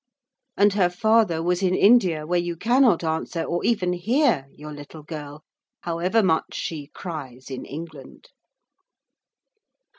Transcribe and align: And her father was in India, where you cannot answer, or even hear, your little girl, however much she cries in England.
And 0.57 0.73
her 0.73 0.89
father 0.89 1.43
was 1.43 1.61
in 1.61 1.75
India, 1.75 2.25
where 2.25 2.39
you 2.39 2.55
cannot 2.55 3.03
answer, 3.03 3.43
or 3.43 3.63
even 3.63 3.93
hear, 3.93 4.47
your 4.51 4.73
little 4.73 5.03
girl, 5.03 5.43
however 5.81 6.23
much 6.23 6.55
she 6.55 6.87
cries 6.87 7.51
in 7.51 7.65
England. 7.65 8.29